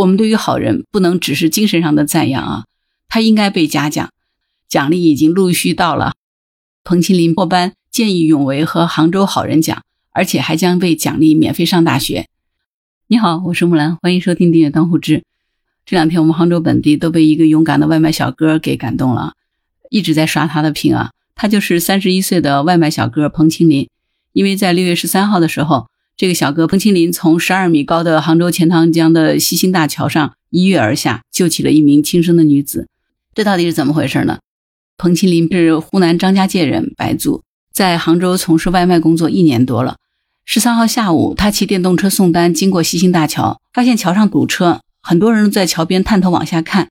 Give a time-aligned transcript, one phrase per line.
[0.00, 2.64] 我们对于好人不能只是精神上的赞扬啊，
[3.06, 4.10] 他应该被嘉奖，
[4.66, 6.14] 奖励已经陆续到了。
[6.84, 9.82] 彭清林获颁见义勇为和杭州好人奖，
[10.12, 12.28] 而且还将被奖励免费上大学。
[13.08, 15.22] 你好，我是木兰，欢迎收听订阅当户知。
[15.84, 19.34] 这两天我们杭州本地都被一个勇敢的外卖小哥给感动了，
[19.90, 21.10] 一直在刷他的屏啊。
[21.34, 23.90] 他就是三十一岁的外卖小哥彭清林，
[24.32, 25.89] 因为在六月十三号的时候。
[26.20, 32.88] 这个小哥彭清林从十二米高的杭州钱塘江的西兴大桥上一跃而下，救起了一名轻生的女子。
[33.34, 34.40] 这到底是怎么回事呢？
[34.98, 39.96] 彭清林是湖南张家界人，白族，在杭州从事外卖工作一年多了。
[40.44, 46.88] 十三号下午，他骑电动车送单，经过西兴大桥，发现桥上堵车，很多人在桥边探头往下看。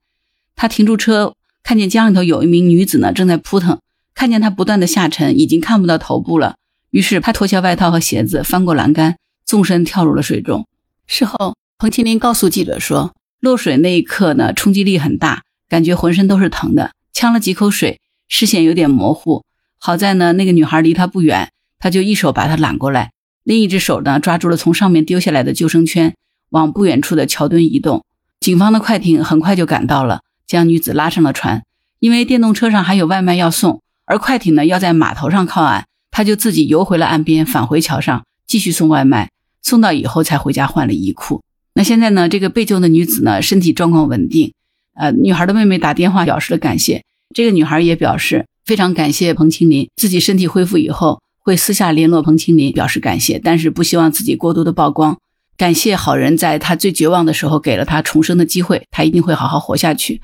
[0.56, 3.78] 他停住车，看见江里头有一名女子呢，正在扑腾，
[4.16, 6.56] 看见她不断的下沉，已经看不到头部了。
[6.92, 10.68] 于是他脱下外套和鞋子，翻过栏杆，纵身跳入了水中。
[11.06, 19.44] 事后，彭清林告诉记者说：“落水那一刻呢，冲击力很大，感觉浑身都是疼的，呛了几口水，视线有点模糊。
[19.78, 23.12] 好在呢，那个女孩离他不远，他就一手把她揽过来，
[23.44, 26.16] 另一只手呢抓住了从上面丢下来的救生圈，
[26.50, 28.04] 往不远处的桥墩移动。
[28.40, 31.64] 警方的快艇很快就赶到了，将女子拉上了船。
[32.00, 35.86] 因为电动车上还有外卖要送，而快艇呢要在码头上靠岸。”
[36.20, 39.32] 他就自己游回了岸边，返回桥上继续送外卖，
[39.62, 41.42] 送到以后才回家换了衣裤。
[41.76, 42.28] 那现在呢？
[42.28, 44.52] 这个被救的女子呢，身体状况稳定。
[44.96, 47.06] 呃，女孩的妹妹打电话表示了感谢。
[47.34, 55.18] 这个女孩也表示非常感谢彭清林，自己身体恢复以后会私下联络彭清林表示感谢，但是不希望自己过多的曝光。
[55.56, 60.22] 感谢好人在他最绝望的时候给了他重生的机会，他一定会好好活下去。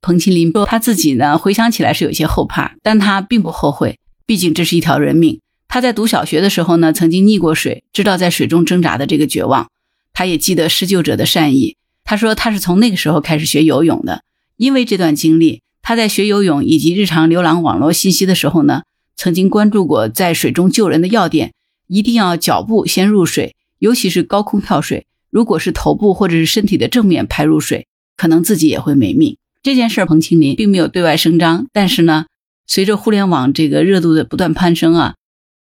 [0.00, 3.98] 彭清林说他自己呢，回想起来是有些后怕，但他并不后悔。
[4.26, 5.40] 毕竟这是一条人命。
[5.68, 9.70] 他在读小学的时候呢，曾经溺过水，知道在水中挣扎的这个绝望。
[10.12, 11.76] 他也记得施救者的善意。
[12.04, 14.22] 他说他是从那个时候开始学游泳的，
[14.58, 18.82] 因为这段经历，他在学游泳以及日常浏览网络信息的时候呢，
[19.16, 21.54] 曾经关注过在水中救人的要点：
[21.86, 25.06] 一定要脚部先入水，尤其是高空跳水。
[25.30, 27.86] 如果是头部或者是身体的正面拍入水，
[28.18, 29.38] 可能自己也会没命。
[29.62, 32.26] 这件事，彭清林并没有对外声张，但是呢。
[32.74, 35.14] 随着互联网这个热度的不断攀升啊，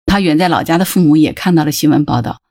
[0.08, 2.42] 他远在老家的父母也看到了新闻报道。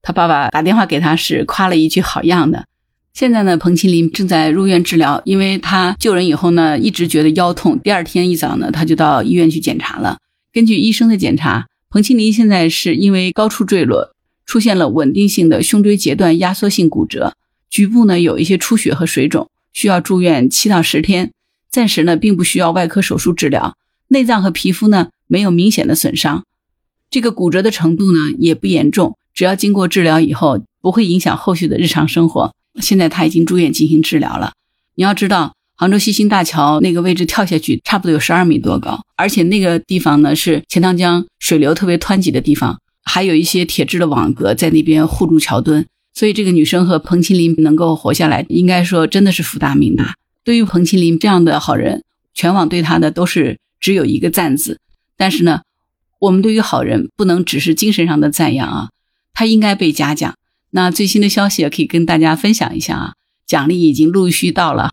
[0.00, 2.64] 他爸爸打电话给他时夸了一句“好样的”。
[3.12, 7.78] 现在呢，彭清林正在入院治疗，因为他救人以后呢，一直觉得腰痛。
[7.80, 10.16] 第二天一早呢，他就到医院去检查了。
[10.54, 14.14] 根据医生的检查，彭清林现在是因为高处坠落，
[14.46, 17.34] 出现了稳定性的胸椎截断压缩性骨折，
[17.68, 21.30] 局部呢有一些出血和水肿，需要住院七到十天。
[21.70, 23.76] 暂时呢，并不需要外科手术治疗。
[24.08, 26.44] 内脏和皮肤呢没有明显的损伤，
[27.10, 32.54] 这个骨折的程度呢也不严重，只要经过治疗以后不会影响后续的日常生活。
[32.80, 34.52] 现在他已经住院进行治疗了。
[34.94, 50.14] 你要知道，杭州西兴大桥那个位置跳下去差不多有十二米多高，而且那个地方呢是钱塘江水流特别湍急的地方，还有一些铁质的网格在那边护住桥墩，所以这个女生和彭清林能够活下来，应该说真的是福大命大。
[50.44, 52.02] 对于彭清林这样的好人，
[52.32, 53.58] 全网对他的都是。
[53.80, 54.80] 只有一个赞字，
[55.16, 55.62] 但是呢，
[56.18, 58.90] 我们对于好人不能只是精神上的赞扬啊，
[59.32, 60.34] 他应该被嘉奖。
[60.70, 63.14] 那最新的消息也可以跟大家分享一下啊，
[63.46, 64.90] 奖励已经陆续到了。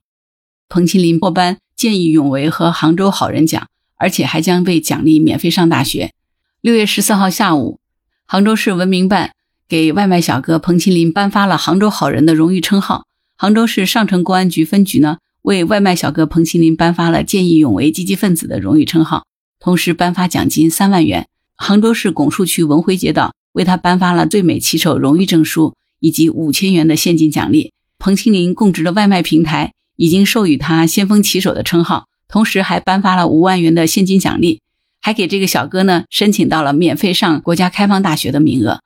[0.70, 6.14] 彭清林获颁见义勇为和杭州好人奖，而且还将被奖励免费上大学。
[6.62, 7.80] 六月十四号下午，
[8.26, 9.34] 杭州市文明办
[9.68, 13.06] 给外卖小哥彭清林颁发了杭州好人的荣誉称号。
[13.36, 15.18] 杭州市上城公安局分局呢。
[15.46, 19.28] 为外卖小哥彭清林颁发了见义勇为积极分子的荣誉称号，
[19.60, 21.28] 同时颁发奖金三万元。
[21.56, 27.72] 杭州市拱墅区文辉街道为他颁发了最美骑手荣誉证书以及五千元的现金奖励。
[28.00, 34.62] 彭清林供职的外卖平台已经授予他先锋骑手的称号，同时还颁发了五万元的现金奖励，
[35.00, 38.80] 还给这个小哥呢申请到了免费上国家开放大学的名额。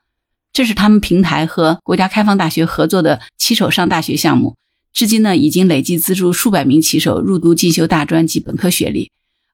[0.52, 4.56] 这是他们平台和国家开放大学合作的骑手上大学项目。
[5.00, 9.10] 至今呢，已经累计资助数百名骑手入读进修大专及本科学历，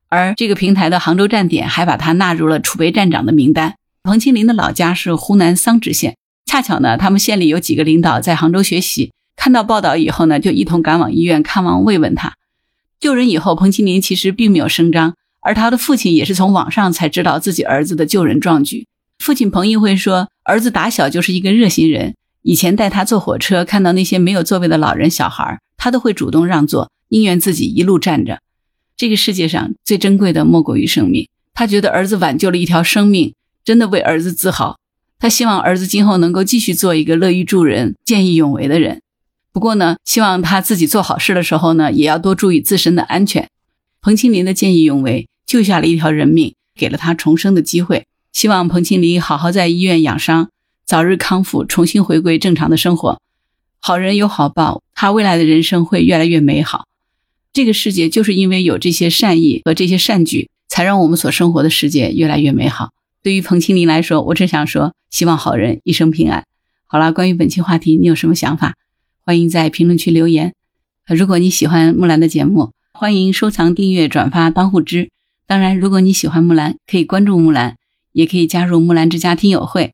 [0.10, 3.76] 而这个平台的杭州站点还把他纳入了储备站长的名单。
[4.02, 12.34] 彭清林的老家是湖南桑植县，恰巧呢，他们县里有几个领导在杭州学习，看到报道以后呢，就一同赶往医院看望慰问他。
[13.00, 18.88] 救人以后，彭清林其实并没有声张，而他的父亲也是从网上才知道自己儿子的救人壮举。
[19.20, 22.16] 父亲彭毅辉说，儿子打小就是一个热心人。
[22.48, 28.40] 以前带他坐火车，看到那些没有座位的老人、小孩，他都会主动让座，宁愿自己一路站着。
[28.96, 31.28] 这个世界上最珍贵的莫过于生命。
[31.56, 33.34] 他觉得儿子挽救了一条生命，
[33.64, 34.78] 真的为儿子自豪。
[35.18, 39.02] 他希望儿子今后能够继续做一个乐于助人、见义勇为的人。
[39.52, 43.50] 不过呢，希望他自己做好事的时候呢，也要多注意自身的安全。
[44.04, 48.06] 彭清林的见义勇为救下了一条人命，给了他重生的机会。
[48.32, 50.50] 希望彭清林好好在医院养伤，
[50.86, 53.20] 早日康复，重新回归正常的生活。
[53.80, 56.86] 好人有好报，他未来的人生会越来越美好。
[57.52, 62.92] 这个世界就是因为有这些善意和这些善举，才让我们所生活的世界越来越美好。
[63.24, 66.46] 对于彭清林来说，我只想说，希望好人一生平安。
[66.86, 68.76] 好了，关于本期话题，你有什么想法？
[69.26, 70.54] 欢迎在评论区留言。
[71.08, 75.10] 如果你喜欢木兰的节目，欢迎收藏、订阅、转发、当护知。
[75.48, 77.76] 当然，如果你喜欢木兰，可以关注木兰，
[78.12, 79.94] 也可以加入木兰之家听友会。